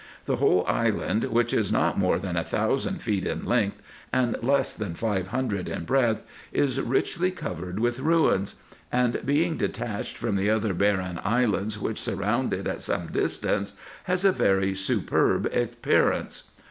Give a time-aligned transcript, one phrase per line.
[0.25, 3.77] The whole island, which is not more than a thousand feet in length,
[4.11, 8.55] and less than five hundred in breadth, is richly covered with ruins;
[8.91, 12.01] and being detached from the D D 202 RESEARCHES AND OPERATIONS other barren islands which
[12.01, 13.73] surround it at some distance,
[14.05, 16.49] has a very superb appearance.